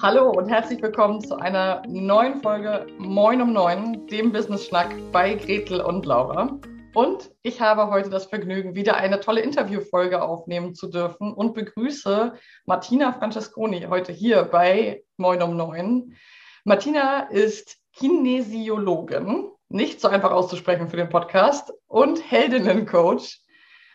[0.00, 5.34] Hallo und herzlich willkommen zu einer neuen Folge Moin um Neun, dem Business Schnack bei
[5.34, 6.56] Gretel und Laura.
[6.94, 12.32] Und ich habe heute das Vergnügen, wieder eine tolle Interviewfolge aufnehmen zu dürfen und begrüße
[12.64, 16.14] Martina Francesconi heute hier bei Moin um Neun.
[16.62, 23.40] Martina ist Kinesiologin, nicht so einfach auszusprechen für den Podcast, und Heldinnencoach.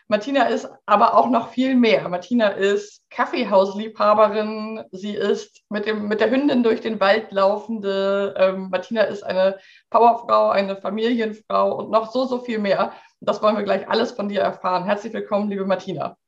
[0.08, 2.06] Martina ist aber auch noch viel mehr.
[2.10, 4.84] Martina ist Kaffeehausliebhaberin.
[4.92, 8.34] Sie ist mit, dem, mit der Hündin durch den Wald laufende.
[8.36, 12.92] Ähm, Martina ist eine Powerfrau, eine Familienfrau und noch so, so viel mehr.
[13.20, 14.84] Das wollen wir gleich alles von dir erfahren.
[14.84, 16.18] Herzlich willkommen, liebe Martina.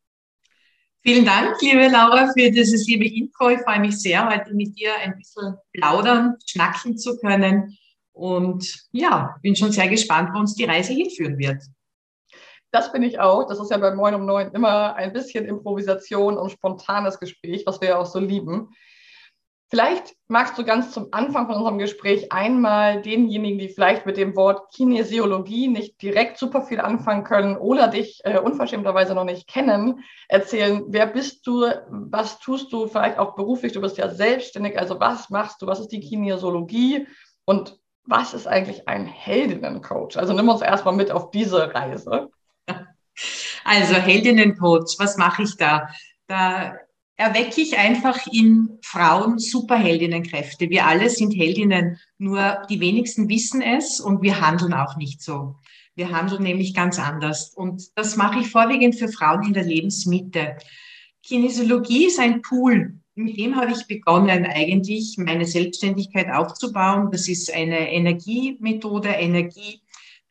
[1.02, 3.50] Vielen Dank, liebe Laura, für dieses liebe Intro.
[3.50, 7.76] Ich freue mich sehr, heute mit dir ein bisschen plaudern, schnacken zu können.
[8.12, 11.62] Und ja, bin schon sehr gespannt, wo uns die Reise hinführen wird.
[12.76, 13.46] Das bin ich auch.
[13.46, 17.80] Das ist ja bei Moin um Neun immer ein bisschen Improvisation und spontanes Gespräch, was
[17.80, 18.68] wir ja auch so lieben.
[19.70, 24.36] Vielleicht magst du ganz zum Anfang von unserem Gespräch einmal denjenigen, die vielleicht mit dem
[24.36, 30.04] Wort Kinesiologie nicht direkt super viel anfangen können oder dich äh, unverschämterweise noch nicht kennen,
[30.28, 35.00] erzählen, wer bist du, was tust du, vielleicht auch beruflich, du bist ja selbstständig, also
[35.00, 37.06] was machst du, was ist die Kinesiologie
[37.46, 40.18] und was ist eigentlich ein Heldinnencoach?
[40.18, 42.28] Also nimm uns erstmal mit auf diese Reise.
[43.66, 45.88] Also Heldinnencoach, was mache ich da?
[46.28, 46.78] Da
[47.16, 50.70] erwecke ich einfach in Frauen Superheldinnenkräfte.
[50.70, 55.56] Wir alle sind Heldinnen, nur die wenigsten wissen es und wir handeln auch nicht so.
[55.96, 57.54] Wir handeln nämlich ganz anders.
[57.56, 60.58] Und das mache ich vorwiegend für Frauen in der Lebensmitte.
[61.24, 63.00] Kinesiologie ist ein Tool.
[63.16, 67.10] Mit dem habe ich begonnen, eigentlich meine Selbstständigkeit aufzubauen.
[67.10, 69.80] Das ist eine Energiemethode, Energie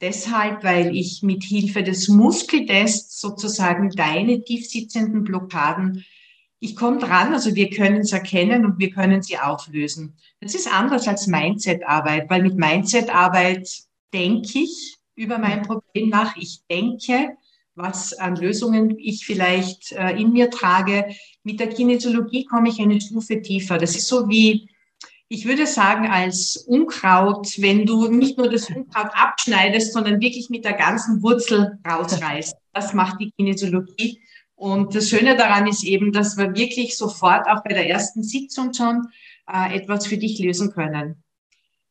[0.01, 6.05] deshalb, weil ich mit Hilfe des Muskeltests sozusagen deine tiefsitzenden Blockaden
[6.65, 10.17] ich komme dran, also wir können es erkennen und wir können sie auflösen.
[10.39, 13.69] Das ist anders als Mindset-Arbeit, weil mit Mindset-Arbeit
[14.13, 16.35] denke ich über mein Problem nach.
[16.37, 17.37] Ich denke,
[17.75, 21.05] was an Lösungen ich vielleicht äh, in mir trage.
[21.43, 23.77] Mit der Kinesiologie komme ich eine Stufe tiefer.
[23.77, 24.69] Das ist so wie
[25.27, 30.65] ich würde sagen, als Unkraut, wenn du nicht nur das Unkraut abschneidest, sondern wirklich mit
[30.65, 32.55] der ganzen Wurzel rausreißt.
[32.73, 34.21] Das macht die Kinesiologie.
[34.55, 38.73] Und das Schöne daran ist eben, dass wir wirklich sofort auch bei der ersten Sitzung
[38.73, 39.07] schon
[39.51, 41.23] äh, etwas für dich lösen können.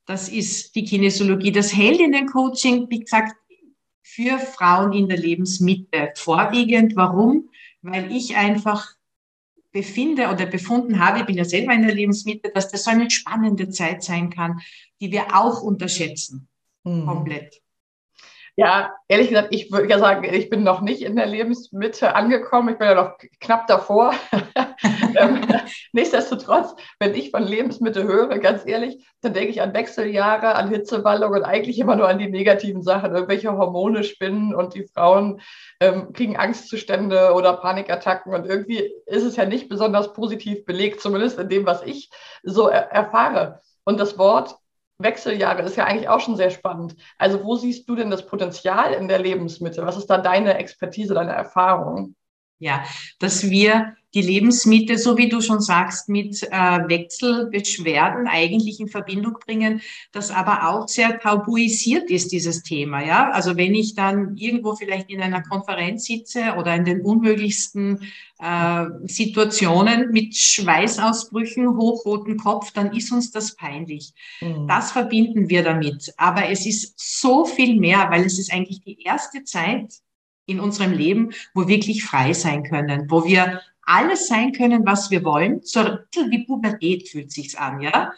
[0.07, 1.51] Das ist die Kinesiologie.
[1.51, 3.35] Das Heldinnen-Coaching, wie gesagt,
[4.03, 6.95] für Frauen in der Lebensmitte vorwiegend.
[6.95, 7.51] Warum?
[7.83, 8.94] Weil ich einfach
[9.75, 13.11] befinde oder befunden habe, ich bin ja selber in der Lebensmitte, dass das so eine
[13.11, 14.61] spannende Zeit sein kann,
[15.01, 16.49] die wir auch unterschätzen.
[16.85, 17.05] Mhm.
[17.05, 17.61] Komplett.
[18.57, 22.69] Ja, ehrlich gesagt, ich würde ja sagen, ich bin noch nicht in der Lebensmitte angekommen.
[22.69, 24.15] Ich bin ja noch knapp davor.
[25.17, 25.41] ähm,
[25.93, 31.33] nichtsdestotrotz, wenn ich von Lebensmitte höre, ganz ehrlich, dann denke ich an Wechseljahre, an Hitzewallung
[31.33, 35.41] und eigentlich immer nur an die negativen Sachen, irgendwelche Hormone spinnen und die Frauen
[35.81, 38.33] ähm, kriegen Angstzustände oder Panikattacken.
[38.35, 42.09] Und irgendwie ist es ja nicht besonders positiv belegt, zumindest in dem, was ich
[42.45, 43.61] so er erfahre.
[43.83, 44.57] Und das Wort
[44.99, 46.97] Wechseljahre ist ja eigentlich auch schon sehr spannend.
[47.19, 49.85] Also wo siehst du denn das Potenzial in der Lebensmitte?
[49.87, 52.15] Was ist da deine Expertise, deine Erfahrung?
[52.59, 52.85] Ja,
[53.19, 59.39] dass wir die Lebensmittel, so wie du schon sagst, mit äh, Wechselbeschwerden eigentlich in Verbindung
[59.45, 59.83] bringen,
[60.13, 63.05] das aber auch sehr tabuisiert ist, dieses Thema.
[63.05, 68.13] Ja, also wenn ich dann irgendwo vielleicht in einer Konferenz sitze oder in den unmöglichsten
[68.39, 74.13] äh, Situationen mit Schweißausbrüchen, hochroten Kopf, dann ist uns das peinlich.
[74.41, 74.69] Mhm.
[74.69, 76.15] Das verbinden wir damit.
[76.17, 79.93] Aber es ist so viel mehr, weil es ist eigentlich die erste Zeit,
[80.47, 85.11] in unserem Leben, wo wir wirklich frei sein können, wo wir alles sein können, was
[85.11, 85.61] wir wollen.
[85.63, 88.13] So ein bisschen wie Pubertät fühlt sich's an, ja.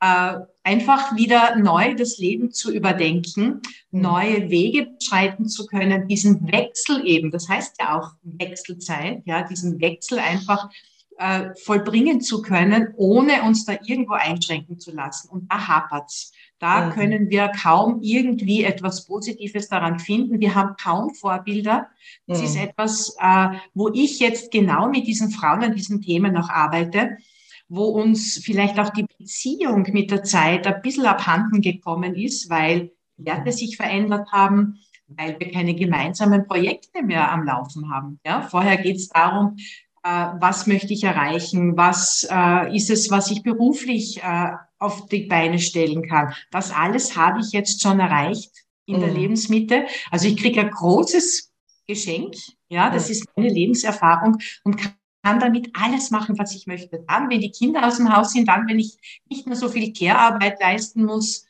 [0.00, 3.60] Äh, einfach wieder neu das Leben zu überdenken,
[3.90, 9.80] neue Wege beschreiten zu können, diesen Wechsel eben, das heißt ja auch Wechselzeit, ja, diesen
[9.80, 10.70] Wechsel einfach
[11.18, 15.28] äh, vollbringen zu können, ohne uns da irgendwo einschränken zu lassen.
[15.28, 16.32] Und da hapert's.
[16.62, 16.90] Da mhm.
[16.92, 20.38] können wir kaum irgendwie etwas Positives daran finden.
[20.38, 21.88] Wir haben kaum Vorbilder.
[22.28, 22.44] Das mhm.
[22.44, 27.16] ist etwas, äh, wo ich jetzt genau mit diesen Frauen an diesen Themen noch arbeite,
[27.68, 32.92] wo uns vielleicht auch die Beziehung mit der Zeit ein bisschen abhanden gekommen ist, weil
[33.16, 34.78] Werte sich verändert haben,
[35.08, 38.20] weil wir keine gemeinsamen Projekte mehr am Laufen haben.
[38.24, 39.56] Ja, vorher geht es darum,
[40.02, 45.58] was möchte ich erreichen, was äh, ist es, was ich beruflich äh, auf die Beine
[45.58, 46.34] stellen kann.
[46.50, 48.50] Das alles habe ich jetzt schon erreicht
[48.86, 49.00] in mhm.
[49.00, 49.86] der Lebensmitte.
[50.10, 51.52] Also ich kriege ein großes
[51.86, 52.34] Geschenk,
[52.68, 57.04] ja, das ist meine Lebenserfahrung und kann damit alles machen, was ich möchte.
[57.06, 58.96] Dann, wenn die Kinder aus dem Haus sind, dann, wenn ich
[59.30, 61.46] nicht mehr so viel Care-Arbeit leisten muss.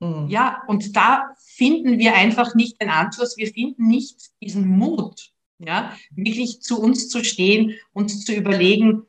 [0.00, 0.28] Mhm.
[0.28, 3.36] Ja, und da finden wir einfach nicht den Anschluss.
[3.38, 9.02] Wir finden nicht diesen Mut, ja, wirklich zu uns zu stehen und zu überlegen,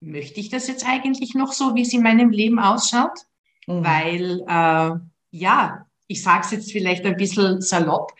[0.00, 3.18] möchte ich das jetzt eigentlich noch so, wie es in meinem Leben ausschaut?
[3.66, 3.84] Mhm.
[3.84, 4.98] Weil, äh,
[5.30, 8.12] ja, ich sage es jetzt vielleicht ein bisschen salopp,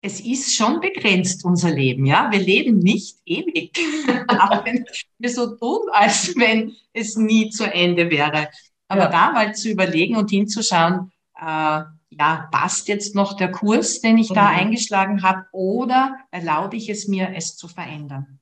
[0.00, 2.30] es ist schon begrenzt, unser Leben, ja.
[2.30, 3.72] Wir leben nicht ewig.
[4.28, 4.84] Auch wenn
[5.18, 8.50] wir so tun, als wenn es nie zu Ende wäre.
[8.86, 9.08] Aber ja.
[9.08, 11.10] da mal zu überlegen und hinzuschauen,
[11.40, 11.80] äh,
[12.18, 14.34] ja, passt jetzt noch der Kurs, den ich mhm.
[14.34, 18.40] da eingeschlagen habe, oder erlaube ich es mir, es zu verändern?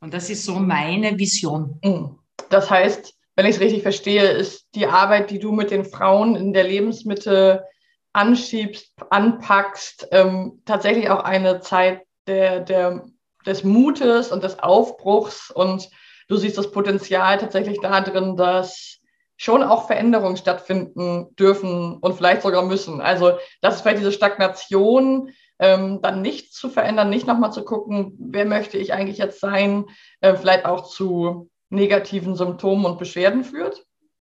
[0.00, 1.78] Und das ist so meine Vision.
[1.82, 2.18] Mhm.
[2.50, 6.36] Das heißt, wenn ich es richtig verstehe, ist die Arbeit, die du mit den Frauen
[6.36, 7.64] in der Lebensmittel
[8.12, 13.06] anschiebst, anpackst, ähm, tatsächlich auch eine Zeit der, der,
[13.44, 15.50] des Mutes und des Aufbruchs.
[15.50, 15.90] Und
[16.28, 19.00] du siehst das Potenzial tatsächlich da drin, dass
[19.44, 23.00] schon auch Veränderungen stattfinden dürfen und vielleicht sogar müssen.
[23.00, 28.16] Also, das ist vielleicht diese Stagnation, ähm, dann nicht zu verändern, nicht nochmal zu gucken,
[28.18, 29.84] wer möchte ich eigentlich jetzt sein,
[30.20, 33.83] äh, vielleicht auch zu negativen Symptomen und Beschwerden führt?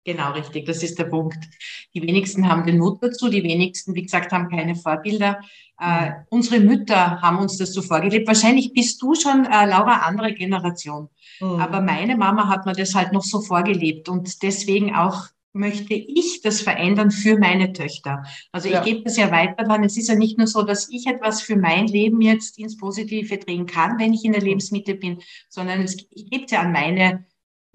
[0.09, 0.65] Genau, richtig.
[0.65, 1.37] Das ist der Punkt.
[1.93, 3.29] Die wenigsten haben den Mut dazu.
[3.29, 5.39] Die wenigsten, wie gesagt, haben keine Vorbilder.
[5.79, 8.27] Äh, unsere Mütter haben uns das so vorgelebt.
[8.27, 11.09] Wahrscheinlich bist du schon, äh, Laura, andere Generation.
[11.39, 11.59] Mhm.
[11.59, 14.09] Aber meine Mama hat mir das halt noch so vorgelebt.
[14.09, 18.23] Und deswegen auch möchte ich das verändern für meine Töchter.
[18.51, 18.79] Also ja.
[18.79, 19.83] ich gebe das ja weiter dran.
[19.83, 23.37] Es ist ja nicht nur so, dass ich etwas für mein Leben jetzt ins Positive
[23.37, 25.19] drehen kann, wenn ich in der Lebensmitte bin,
[25.49, 27.25] sondern es, ich gebe es ja an meine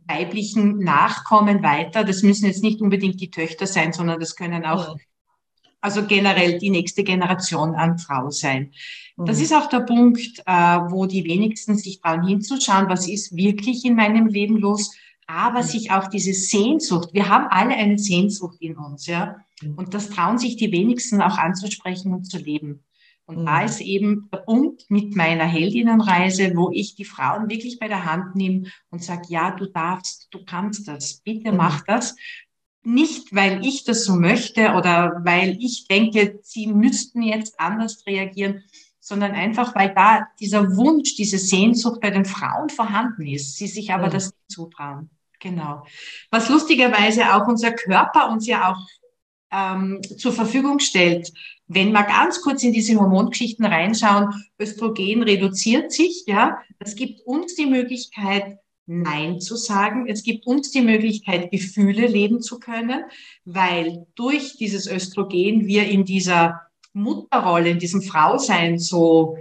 [0.07, 2.05] weiblichen Nachkommen weiter.
[2.05, 4.97] Das müssen jetzt nicht unbedingt die Töchter sein, sondern das können auch,
[5.81, 8.73] also generell die nächste Generation an Frau sein.
[9.17, 9.45] Das mhm.
[9.45, 13.95] ist auch der Punkt, äh, wo die wenigsten sich trauen hinzuschauen, was ist wirklich in
[13.95, 14.95] meinem Leben los,
[15.27, 15.67] aber mhm.
[15.67, 19.37] sich auch diese Sehnsucht, wir haben alle eine Sehnsucht in uns, ja.
[19.63, 19.75] Mhm.
[19.75, 22.83] Und das trauen sich die wenigsten auch anzusprechen und zu leben.
[23.27, 23.47] Und mhm.
[23.47, 28.05] da ist eben der Punkt mit meiner Heldinnenreise, wo ich die Frauen wirklich bei der
[28.05, 31.59] Hand nehme und sage, ja, du darfst, du kannst das, bitte mhm.
[31.59, 32.17] mach das.
[32.83, 38.63] Nicht, weil ich das so möchte oder weil ich denke, sie müssten jetzt anders reagieren,
[39.01, 43.93] sondern einfach, weil da dieser Wunsch, diese Sehnsucht bei den Frauen vorhanden ist, sie sich
[43.93, 44.13] aber mhm.
[44.13, 45.09] das nicht zutrauen.
[45.41, 45.85] Genau.
[46.31, 48.79] Was lustigerweise auch unser Körper uns ja auch
[49.53, 51.33] ähm, zur Verfügung stellt.
[51.67, 57.55] Wenn wir ganz kurz in diese Hormongeschichten reinschauen, Östrogen reduziert sich, ja, das gibt uns
[57.55, 60.07] die Möglichkeit, Nein zu sagen.
[60.09, 63.05] Es gibt uns die Möglichkeit, Gefühle leben zu können,
[63.47, 66.61] weil durch dieses Östrogen wir in dieser
[66.93, 69.39] Mutterrolle, in diesem Frausein so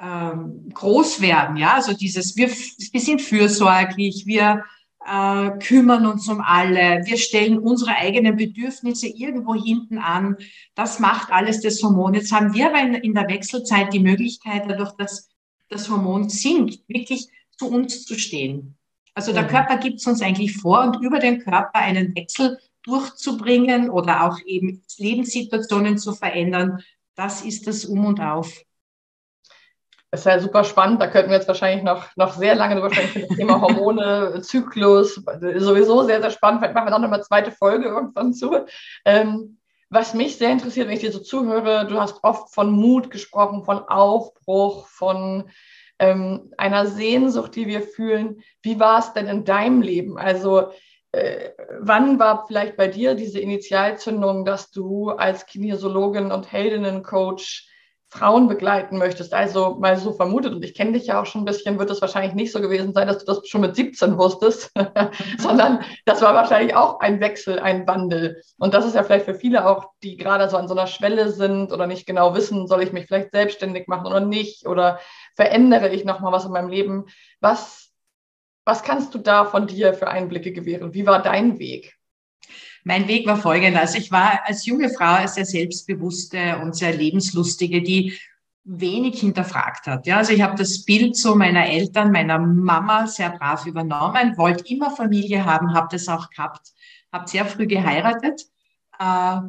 [0.00, 1.56] ähm, groß werden.
[1.56, 4.64] Ja, also dieses, wir, wir sind fürsorglich, wir
[5.06, 10.36] äh, kümmern uns um alle, wir stellen unsere eigenen Bedürfnisse irgendwo hinten an.
[10.74, 12.14] Das macht alles das Hormon.
[12.14, 15.28] Jetzt haben wir aber in, in der Wechselzeit die Möglichkeit, dadurch, dass
[15.68, 18.76] das Hormon sinkt, wirklich zu uns zu stehen.
[19.14, 19.48] Also der mhm.
[19.48, 24.38] Körper gibt es uns eigentlich vor und über den Körper einen Wechsel durchzubringen oder auch
[24.46, 26.82] eben Lebenssituationen zu verändern,
[27.14, 28.64] das ist das Um und Auf.
[30.10, 31.00] Das ist ja super spannend.
[31.00, 35.14] Da könnten wir jetzt wahrscheinlich noch, noch sehr lange drüber sprechen das Thema Hormone, Zyklus.
[35.14, 36.60] Sowieso sehr, sehr spannend.
[36.60, 38.66] Vielleicht machen wir noch eine zweite Folge irgendwann zu.
[39.04, 43.10] Ähm, was mich sehr interessiert, wenn ich dir so zuhöre, du hast oft von Mut
[43.10, 45.50] gesprochen, von Aufbruch, von
[45.98, 48.42] ähm, einer Sehnsucht, die wir fühlen.
[48.62, 50.18] Wie war es denn in deinem Leben?
[50.18, 50.70] Also
[51.12, 51.50] äh,
[51.80, 57.69] wann war vielleicht bei dir diese Initialzündung, dass du als Kinesiologin und Heldinnencoach
[58.10, 61.44] Frauen begleiten möchtest, also mal so vermutet, und ich kenne dich ja auch schon ein
[61.44, 64.72] bisschen, wird es wahrscheinlich nicht so gewesen sein, dass du das schon mit 17 wusstest,
[65.38, 68.42] sondern das war wahrscheinlich auch ein Wechsel, ein Wandel.
[68.58, 71.30] Und das ist ja vielleicht für viele auch, die gerade so an so einer Schwelle
[71.30, 74.98] sind oder nicht genau wissen, soll ich mich vielleicht selbstständig machen oder nicht, oder
[75.36, 77.06] verändere ich nochmal was in meinem Leben.
[77.40, 77.92] Was,
[78.64, 80.94] was kannst du da von dir für Einblicke gewähren?
[80.94, 81.99] Wie war dein Weg?
[82.84, 83.80] Mein Weg war folgender.
[83.80, 88.18] Also ich war als junge Frau sehr selbstbewusste und sehr lebenslustige, die
[88.64, 90.06] wenig hinterfragt hat.
[90.06, 94.64] Ja, also ich habe das Bild so meiner Eltern, meiner Mama sehr brav übernommen, wollte
[94.68, 96.72] immer Familie haben, habe das auch gehabt,
[97.12, 98.42] habe sehr früh geheiratet
[98.98, 99.40] äh,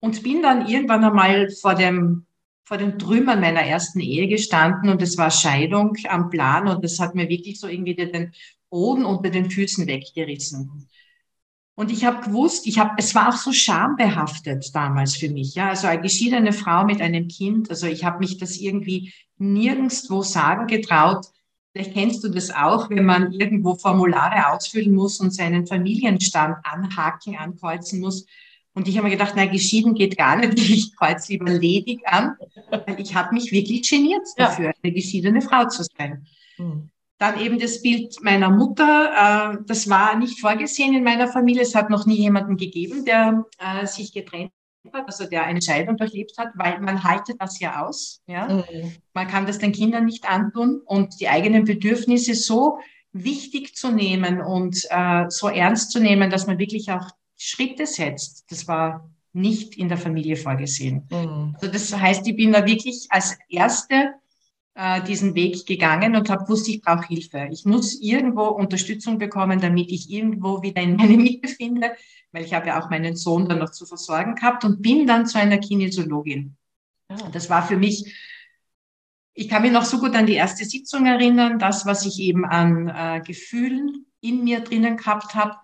[0.00, 2.26] und bin dann irgendwann einmal vor dem
[2.66, 6.98] vor den Trümmern meiner ersten Ehe gestanden und es war Scheidung am Plan und das
[6.98, 8.32] hat mir wirklich so irgendwie den
[8.70, 10.88] Boden unter den Füßen weggerissen.
[11.76, 15.70] Und ich habe gewusst, ich habe, es war auch so schambehaftet damals für mich, ja,
[15.70, 17.68] also eine geschiedene Frau mit einem Kind.
[17.68, 21.26] Also ich habe mich das irgendwie nirgendwo sagen getraut.
[21.72, 27.36] Vielleicht kennst du das auch, wenn man irgendwo Formulare ausfüllen muss und seinen Familienstand anhaken,
[27.36, 28.26] ankreuzen muss.
[28.74, 30.58] Und ich habe mir gedacht, na, geschieden geht gar nicht.
[30.58, 32.36] Ich kreuze lieber ledig an.
[32.98, 34.72] Ich habe mich wirklich geniert dafür, ja.
[34.82, 36.26] eine geschiedene Frau zu sein.
[36.58, 36.90] Mhm.
[37.18, 39.54] Dann eben das Bild meiner Mutter.
[39.54, 41.62] Äh, das war nicht vorgesehen in meiner Familie.
[41.62, 44.52] Es hat noch nie jemanden gegeben, der äh, sich getrennt
[44.92, 48.22] hat, also der eine Scheidung durchlebt hat, weil man haltet das ja aus.
[48.26, 48.48] Ja?
[48.48, 48.92] Mhm.
[49.12, 52.78] Man kann das den Kindern nicht antun und die eigenen Bedürfnisse so
[53.12, 58.50] wichtig zu nehmen und äh, so ernst zu nehmen, dass man wirklich auch Schritte setzt.
[58.50, 61.08] Das war nicht in der Familie vorgesehen.
[61.10, 61.56] Mhm.
[61.60, 64.14] Also das heißt, ich bin da wirklich als Erste
[64.74, 67.48] äh, diesen Weg gegangen und habe gewusst, ich brauche Hilfe.
[67.52, 71.92] Ich muss irgendwo Unterstützung bekommen, damit ich irgendwo wieder in meine Mitte finde,
[72.32, 75.26] weil ich habe ja auch meinen Sohn dann noch zu versorgen gehabt und bin dann
[75.26, 76.56] zu einer Kinesiologin.
[77.08, 77.16] Ah.
[77.32, 78.14] Das war für mich,
[79.34, 82.44] ich kann mich noch so gut an die erste Sitzung erinnern, das, was ich eben
[82.44, 85.56] an äh, Gefühlen in mir drinnen gehabt habe,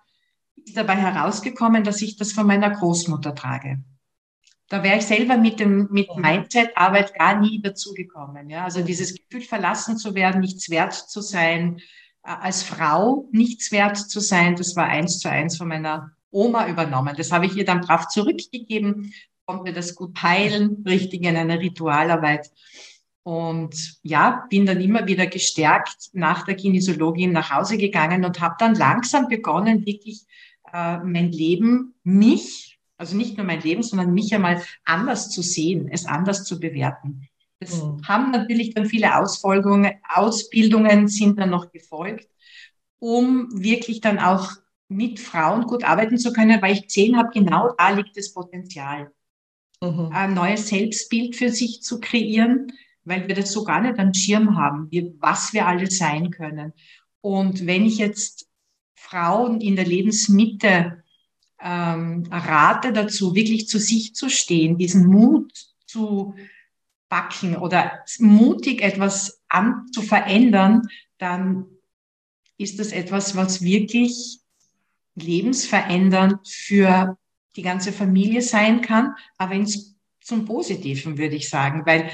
[0.55, 3.83] ist dabei herausgekommen, dass ich das von meiner Großmutter trage.
[4.71, 8.49] Da wäre ich selber mit dem mit Mindset-Arbeit gar nie dazugekommen.
[8.49, 8.63] Ja?
[8.63, 11.81] Also dieses Gefühl, verlassen zu werden, nichts wert zu sein,
[12.23, 16.69] äh, als Frau nichts wert zu sein, das war eins zu eins von meiner Oma
[16.69, 17.15] übernommen.
[17.17, 19.13] Das habe ich ihr dann brav zurückgegeben,
[19.45, 22.49] konnte das gut heilen, richtig in einer Ritualarbeit.
[23.23, 28.55] Und ja, bin dann immer wieder gestärkt nach der Kinesiologin nach Hause gegangen und habe
[28.57, 30.21] dann langsam begonnen, wirklich
[30.71, 32.70] äh, mein Leben, mich,
[33.01, 37.27] also nicht nur mein Leben, sondern mich einmal anders zu sehen, es anders zu bewerten.
[37.59, 38.07] Das mhm.
[38.07, 42.29] haben natürlich dann viele Ausfolgungen, Ausbildungen sind dann noch gefolgt,
[42.99, 44.51] um wirklich dann auch
[44.87, 49.11] mit Frauen gut arbeiten zu können, weil ich gesehen habe, genau da liegt das Potenzial.
[49.81, 50.09] Mhm.
[50.11, 52.71] Ein neues Selbstbild für sich zu kreieren,
[53.03, 56.71] weil wir das so gar nicht am Schirm haben, was wir alle sein können.
[57.21, 58.47] Und wenn ich jetzt
[58.93, 61.00] Frauen in der Lebensmitte
[61.61, 65.51] ähm, rate dazu, wirklich zu sich zu stehen, diesen Mut
[65.85, 66.35] zu
[67.09, 70.87] backen oder mutig etwas an zu verändern,
[71.17, 71.65] dann
[72.57, 74.39] ist das etwas, was wirklich
[75.15, 77.17] lebensverändernd für
[77.55, 82.09] die ganze Familie sein kann, aber ins, zum Positiven würde ich sagen, weil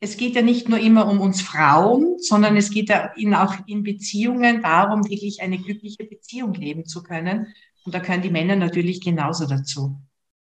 [0.00, 3.54] es geht ja nicht nur immer um uns Frauen, sondern es geht ja in, auch
[3.66, 7.54] in Beziehungen darum, wirklich eine glückliche Beziehung leben zu können.
[7.84, 10.00] Und da können die Männer natürlich genauso dazu.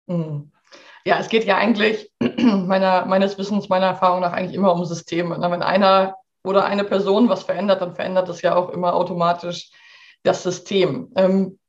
[0.07, 0.51] Mhm.
[1.05, 5.37] Ja, es geht ja eigentlich meiner, meines Wissens, meiner Erfahrung nach eigentlich immer um Systeme.
[5.39, 9.71] Wenn einer oder eine Person was verändert, dann verändert das ja auch immer automatisch
[10.23, 11.11] das System.
[11.15, 11.59] Ähm,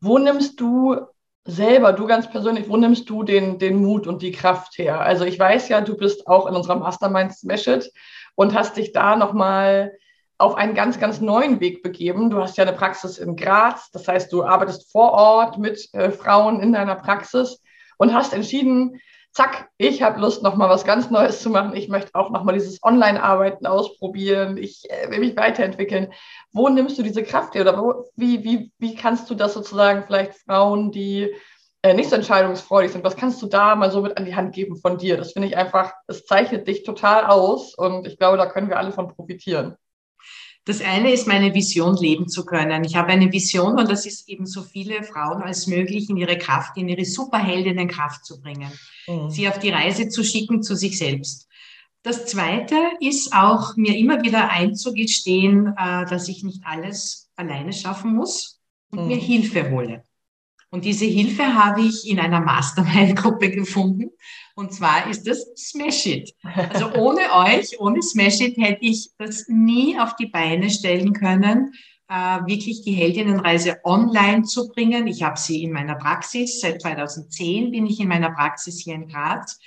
[0.00, 0.96] wo nimmst du
[1.44, 5.00] selber, du ganz persönlich, wo nimmst du den, den Mut und die Kraft her?
[5.00, 7.92] Also ich weiß ja, du bist auch in unserer Mastermind Smash It
[8.34, 9.92] und hast dich da nochmal
[10.38, 12.30] auf einen ganz, ganz neuen Weg begeben.
[12.30, 16.10] Du hast ja eine Praxis in Graz, das heißt, du arbeitest vor Ort mit äh,
[16.10, 17.62] Frauen in deiner Praxis
[17.98, 19.00] und hast entschieden,
[19.32, 21.76] zack, ich habe Lust, nochmal was ganz Neues zu machen.
[21.76, 24.56] Ich möchte auch nochmal dieses Online-Arbeiten ausprobieren.
[24.56, 26.12] Ich äh, will mich weiterentwickeln.
[26.52, 27.62] Wo nimmst du diese Kraft her?
[27.62, 31.34] Oder wo, wie, wie, wie kannst du das sozusagen vielleicht Frauen, die
[31.82, 34.54] äh, nicht so entscheidungsfreudig sind, was kannst du da mal so mit an die Hand
[34.54, 35.16] geben von dir?
[35.16, 38.78] Das finde ich einfach, es zeichnet dich total aus und ich glaube, da können wir
[38.78, 39.76] alle von profitieren.
[40.66, 42.82] Das eine ist meine Vision leben zu können.
[42.82, 46.36] Ich habe eine Vision und das ist eben so viele Frauen als möglich in ihre
[46.36, 48.72] Kraft, in ihre Superheldinnenkraft zu bringen,
[49.06, 49.30] mhm.
[49.30, 51.46] sie auf die Reise zu schicken zu sich selbst.
[52.02, 58.14] Das zweite ist auch mir immer wieder einzugestehen, äh, dass ich nicht alles alleine schaffen
[58.14, 59.08] muss und mhm.
[59.08, 60.02] mir Hilfe hole.
[60.76, 64.10] Und diese Hilfe habe ich in einer Mastermind-Gruppe gefunden.
[64.54, 66.34] Und zwar ist das Smash It.
[66.42, 71.72] Also ohne euch, ohne Smash It hätte ich das nie auf die Beine stellen können,
[72.10, 75.06] äh, wirklich die Heldinnenreise online zu bringen.
[75.06, 76.60] Ich habe sie in meiner Praxis.
[76.60, 79.58] Seit 2010 bin ich in meiner Praxis hier in Graz.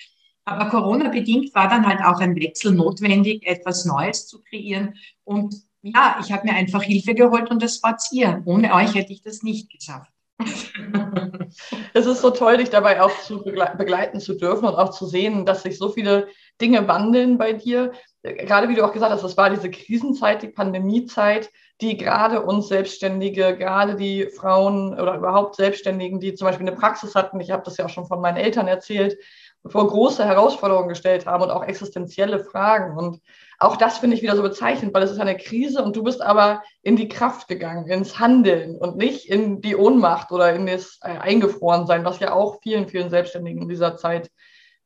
[0.45, 4.93] Aber Corona-bedingt war dann halt auch ein Wechsel notwendig, etwas Neues zu kreieren.
[5.23, 8.43] Und ja, ich habe mir einfach Hilfe geholt und das war's ihr.
[8.45, 10.11] Ohne euch hätte ich das nicht geschafft.
[11.93, 15.45] es ist so toll, dich dabei auch zu begleiten zu dürfen und auch zu sehen,
[15.45, 16.27] dass sich so viele
[16.61, 17.91] Dinge wandeln bei dir.
[18.23, 21.49] Gerade wie du auch gesagt hast, das war diese Krisenzeit, die Pandemiezeit,
[21.81, 27.15] die gerade uns Selbstständige, gerade die Frauen oder überhaupt Selbstständigen, die zum Beispiel eine Praxis
[27.15, 29.17] hatten, ich habe das ja auch schon von meinen Eltern erzählt,
[29.65, 32.97] vor große Herausforderungen gestellt haben und auch existenzielle Fragen.
[32.97, 33.21] Und
[33.59, 36.21] auch das finde ich wieder so bezeichnend, weil es ist eine Krise und du bist
[36.21, 40.99] aber in die Kraft gegangen, ins Handeln und nicht in die Ohnmacht oder in das
[41.01, 44.31] äh, Eingefrorensein, was ja auch vielen, vielen Selbstständigen in dieser Zeit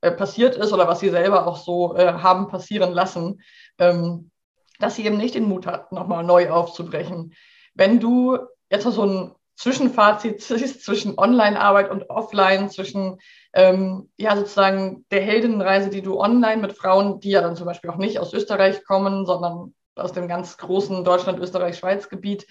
[0.02, 3.42] äh, passiert ist oder was sie selber auch so äh, haben passieren lassen.
[3.78, 4.32] Ähm,
[4.80, 7.34] dass sie eben nicht den Mut hat, nochmal neu aufzubrechen.
[7.76, 8.38] Wenn du
[8.70, 13.20] jetzt so ein Zwischenfazit ziehst zwischen Online-Arbeit und Offline, zwischen
[13.54, 17.90] ähm, ja sozusagen der Heldinnenreise, die du online mit Frauen, die ja dann zum Beispiel
[17.90, 22.48] auch nicht aus Österreich kommen, sondern aus dem ganz großen Deutschland, Österreich, Schweiz-Gebiet.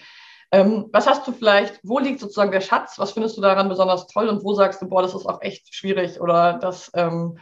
[0.53, 2.99] Ähm, was hast du vielleicht, wo liegt sozusagen der Schatz?
[2.99, 5.75] Was findest du daran besonders toll und wo sagst du, boah, das ist auch echt
[5.75, 7.39] schwierig oder das ähm,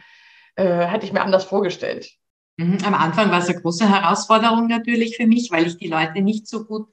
[0.55, 2.09] äh, hätte ich mir anders vorgestellt?
[2.57, 6.21] Mhm, am Anfang war es eine große Herausforderung natürlich für mich, weil ich die Leute
[6.21, 6.87] nicht so gut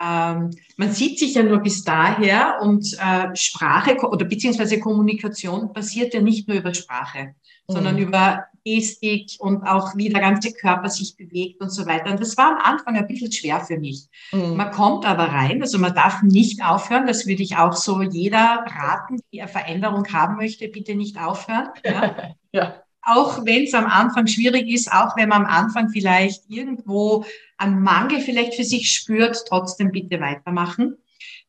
[0.00, 6.12] ähm, man sieht sich ja nur bis daher und äh, Sprache oder beziehungsweise Kommunikation passiert
[6.12, 7.34] ja nicht nur über Sprache,
[7.68, 7.72] mhm.
[7.72, 12.10] sondern über Gestik und auch wie der ganze Körper sich bewegt und so weiter.
[12.10, 14.06] Und das war am Anfang ein bisschen schwer für mich.
[14.32, 14.56] Mhm.
[14.56, 18.64] Man kommt aber rein, also man darf nicht aufhören, das würde ich auch so jeder
[18.66, 21.68] raten, die eine Veränderung haben möchte, bitte nicht aufhören.
[21.84, 22.34] Ja.
[22.52, 27.24] ja auch wenn es am Anfang schwierig ist, auch wenn man am Anfang vielleicht irgendwo
[27.56, 30.96] einen Mangel vielleicht für sich spürt, trotzdem bitte weitermachen.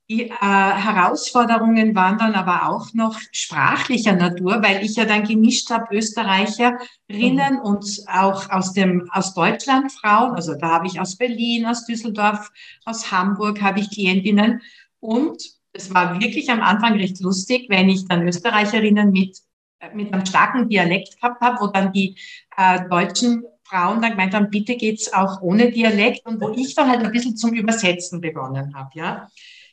[0.10, 5.70] Die äh, Herausforderungen waren dann aber auch noch sprachlicher Natur, weil ich ja dann gemischt
[5.70, 7.60] habe Österreicherinnen mhm.
[7.62, 10.36] und auch aus dem aus Deutschland Frauen.
[10.36, 12.52] Also da habe ich aus Berlin, aus Düsseldorf,
[12.86, 14.62] aus Hamburg habe ich Klientinnen
[15.02, 19.38] und es war wirklich am Anfang recht lustig, wenn ich dann Österreicherinnen mit
[19.94, 22.18] mit einem starken Dialekt gehabt habe, wo dann die
[22.58, 26.90] äh, deutschen Frauen dann gemeint haben, bitte geht's auch ohne Dialekt und wo ich dann
[26.90, 29.30] halt ein bisschen zum Übersetzen begonnen habe, ja.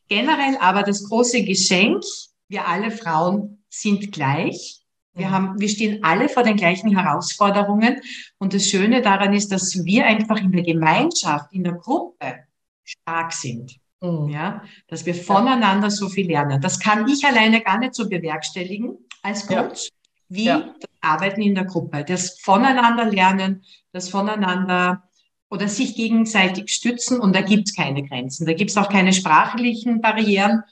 [0.08, 2.02] Generell aber das große Geschenk,
[2.48, 4.82] wir alle Frauen sind gleich.
[5.14, 8.00] Wir haben, wir stehen alle vor den gleichen Herausforderungen.
[8.38, 12.44] Und das Schöne daran ist, dass wir einfach in der Gemeinschaft, in der Gruppe
[12.82, 13.76] stark sind.
[14.00, 14.28] Mhm.
[14.28, 16.60] Ja, dass wir voneinander so viel lernen.
[16.60, 19.90] Das kann ich alleine gar nicht so bewerkstelligen als Coach, ja.
[20.28, 20.74] wie ja.
[20.80, 22.04] das Arbeiten in der Gruppe.
[22.04, 25.02] Das Voneinander lernen, das Voneinander
[25.50, 28.46] oder sich gegenseitig stützen und da gibt es keine Grenzen.
[28.46, 30.62] Da gibt es auch keine sprachlichen Barrieren,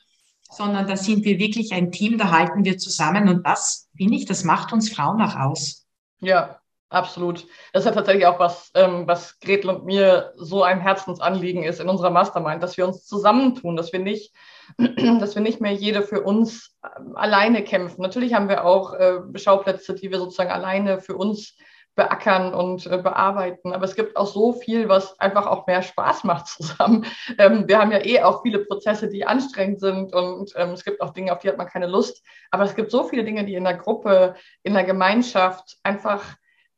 [0.50, 4.26] sondern da sind wir wirklich ein Team, da halten wir zusammen und das, finde ich,
[4.26, 5.86] das macht uns Frauen auch aus.
[6.20, 6.61] Ja,
[6.92, 7.46] Absolut.
[7.72, 11.80] Das ist ja tatsächlich auch was, ähm, was Gretel und mir so ein Herzensanliegen ist
[11.80, 14.34] in unserer Mastermind, dass wir uns zusammentun, dass wir nicht,
[15.18, 18.02] dass wir nicht mehr jede für uns ähm, alleine kämpfen.
[18.02, 21.56] Natürlich haben wir auch äh, Schauplätze, die wir sozusagen alleine für uns
[21.94, 23.72] beackern und äh, bearbeiten.
[23.72, 27.06] Aber es gibt auch so viel, was einfach auch mehr Spaß macht zusammen.
[27.38, 31.00] Ähm, wir haben ja eh auch viele Prozesse, die anstrengend sind und ähm, es gibt
[31.00, 32.22] auch Dinge, auf die hat man keine Lust.
[32.50, 36.22] Aber es gibt so viele Dinge, die in der Gruppe, in der Gemeinschaft einfach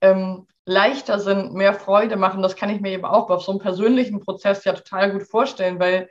[0.05, 2.43] ähm, leichter sind, mehr Freude machen.
[2.43, 5.79] Das kann ich mir eben auch auf so einem persönlichen Prozess ja total gut vorstellen,
[5.79, 6.09] weil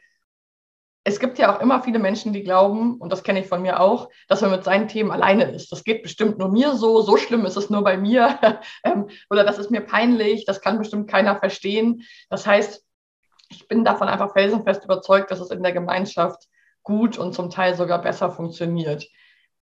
[1.05, 3.81] es gibt ja auch immer viele Menschen, die glauben, und das kenne ich von mir
[3.81, 5.71] auch, dass man mit seinen Themen alleine ist.
[5.71, 8.39] Das geht bestimmt nur mir so, so schlimm ist es nur bei mir
[8.85, 12.03] ähm, oder das ist mir peinlich, das kann bestimmt keiner verstehen.
[12.29, 12.83] Das heißt,
[13.49, 16.47] ich bin davon einfach felsenfest überzeugt, dass es in der Gemeinschaft
[16.83, 19.05] gut und zum Teil sogar besser funktioniert.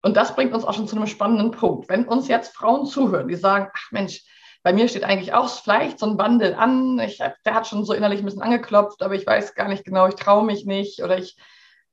[0.03, 1.89] Und das bringt uns auch schon zu einem spannenden Punkt.
[1.89, 4.23] Wenn uns jetzt Frauen zuhören, die sagen, ach Mensch,
[4.63, 6.99] bei mir steht eigentlich auch vielleicht so ein Wandel an.
[6.99, 10.07] Ich, der hat schon so innerlich ein bisschen angeklopft, aber ich weiß gar nicht genau,
[10.09, 11.37] ich traue mich nicht oder ich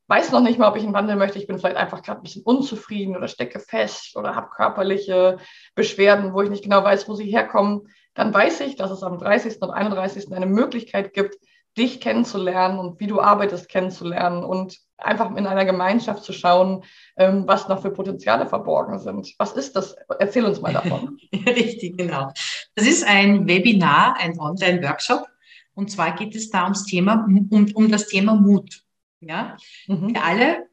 [0.07, 1.39] weiß noch nicht mal, ob ich einen Wandel möchte.
[1.39, 5.37] Ich bin vielleicht einfach gerade ein bisschen unzufrieden oder stecke fest oder habe körperliche
[5.73, 7.87] Beschwerden, wo ich nicht genau weiß, wo sie herkommen.
[8.13, 9.61] Dann weiß ich, dass es am 30.
[9.61, 10.31] und 31.
[10.31, 11.35] eine Möglichkeit gibt,
[11.77, 16.83] dich kennenzulernen und wie du arbeitest kennenzulernen und einfach in einer Gemeinschaft zu schauen,
[17.17, 19.33] ähm, was noch für Potenziale verborgen sind.
[19.37, 19.95] Was ist das?
[20.19, 21.17] Erzähl uns mal davon.
[21.33, 22.31] Richtig, genau.
[22.75, 25.27] Das ist ein Webinar, ein Online-Workshop.
[25.73, 28.83] Und zwar geht es da ums Thema, um, um das Thema Mut.
[29.19, 29.57] Ja?
[29.87, 30.13] Mhm.
[30.13, 30.69] Wir alle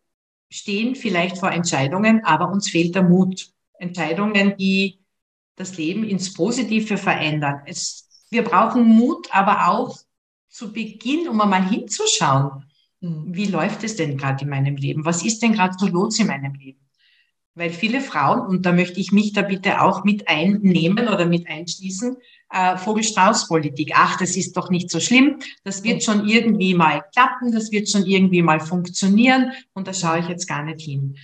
[0.48, 3.48] stehen vielleicht vor Entscheidungen, aber uns fehlt der Mut.
[3.78, 5.00] Entscheidungen, die
[5.56, 7.62] das Leben ins Positive verändern.
[7.66, 9.98] Es, wir brauchen Mut, aber auch
[10.48, 12.64] zu Beginn, um einmal hinzuschauen,
[13.02, 15.04] wie läuft es denn gerade in meinem Leben?
[15.04, 16.78] Was ist denn gerade so los in meinem Leben?
[17.54, 21.48] Weil viele Frauen, und da möchte ich mich da bitte auch mit einnehmen oder mit
[21.48, 22.16] einschließen,
[22.50, 23.92] äh, Vogel-Strauß-Politik.
[23.94, 25.40] Ach, das ist doch nicht so schlimm.
[25.64, 27.52] Das wird schon irgendwie mal klappen.
[27.52, 29.52] Das wird schon irgendwie mal funktionieren.
[29.74, 31.18] Und da schaue ich jetzt gar nicht hin.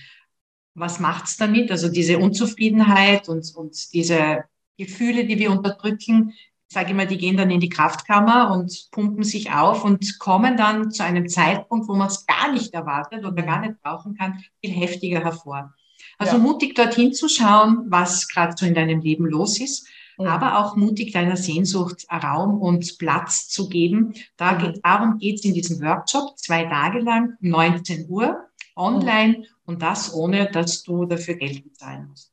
[0.75, 1.71] Was macht's damit?
[1.71, 4.43] Also diese Unzufriedenheit und, und diese
[4.77, 6.33] Gefühle, die wir unterdrücken,
[6.71, 10.91] sage immer, die gehen dann in die Kraftkammer und pumpen sich auf und kommen dann
[10.91, 14.71] zu einem Zeitpunkt, wo man es gar nicht erwartet oder gar nicht brauchen kann, viel
[14.71, 15.73] heftiger hervor.
[16.19, 16.43] Also ja.
[16.43, 19.87] mutig dorthin zu schauen, was gerade so in deinem Leben los ist,
[20.19, 20.27] ja.
[20.27, 24.13] aber auch mutig deiner Sehnsucht Raum und Platz zu geben.
[24.37, 29.81] Da geht, darum geht es in diesem Workshop, zwei Tage lang, 19 Uhr, online und
[29.81, 32.31] das ohne, dass du dafür Geld bezahlen musst.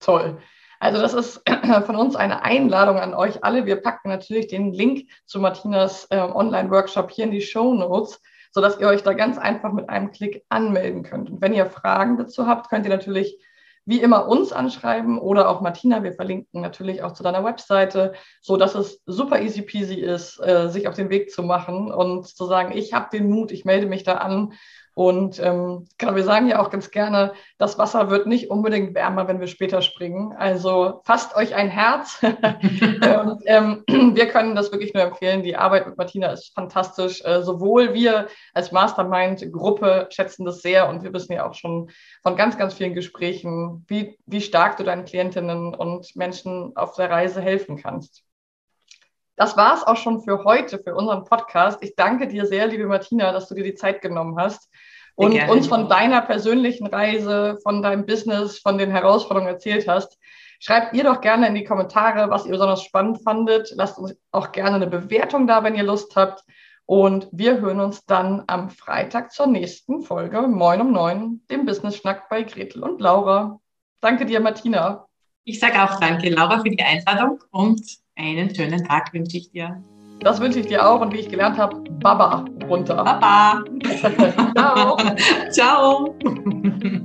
[0.00, 0.40] Toll.
[0.82, 1.42] Also das ist
[1.86, 3.66] von uns eine Einladung an euch alle.
[3.66, 8.80] Wir packen natürlich den Link zu Martinas äh, Online-Workshop hier in die Show Notes, sodass
[8.80, 11.30] ihr euch da ganz einfach mit einem Klick anmelden könnt.
[11.30, 13.38] Und wenn ihr Fragen dazu habt, könnt ihr natürlich
[13.84, 16.02] wie immer uns anschreiben oder auch Martina.
[16.02, 20.68] Wir verlinken natürlich auch zu deiner Webseite, so dass es super easy peasy ist, äh,
[20.68, 23.86] sich auf den Weg zu machen und zu sagen, ich habe den Mut, ich melde
[23.86, 24.54] mich da an
[24.94, 29.26] und ähm, genau, wir sagen ja auch ganz gerne, das Wasser wird nicht unbedingt wärmer,
[29.26, 30.34] wenn wir später springen.
[30.36, 32.18] Also fasst euch ein Herz.
[32.22, 35.42] und, ähm, wir können das wirklich nur empfehlen.
[35.42, 37.24] Die Arbeit mit Martina ist fantastisch.
[37.24, 41.90] Äh, sowohl wir als Mastermind-Gruppe schätzen das sehr und wir wissen ja auch schon
[42.22, 47.10] von ganz, ganz vielen Gesprächen, wie, wie stark du deinen Klientinnen und Menschen auf der
[47.10, 48.24] Reise helfen kannst.
[49.36, 51.78] Das war es auch schon für heute, für unseren Podcast.
[51.82, 54.68] Ich danke dir sehr, liebe Martina, dass du dir die Zeit genommen hast
[55.14, 60.18] und uns von deiner persönlichen Reise, von deinem Business, von den Herausforderungen erzählt hast.
[60.58, 63.72] Schreibt ihr doch gerne in die Kommentare, was ihr besonders spannend fandet.
[63.74, 66.44] Lasst uns auch gerne eine Bewertung da, wenn ihr Lust habt.
[66.86, 71.96] Und wir hören uns dann am Freitag zur nächsten Folge Moin um Neun, dem Business
[71.96, 73.60] Schnack bei Gretel und Laura.
[74.00, 75.06] Danke dir, Martina.
[75.44, 79.82] Ich sage auch danke, Laura, für die Einladung und einen schönen Tag wünsche ich dir.
[80.20, 83.02] Das wünsche ich dir auch und wie ich gelernt habe, Baba runter.
[83.02, 83.64] Baba.
[84.56, 84.96] Ciao.
[85.50, 86.98] Ciao.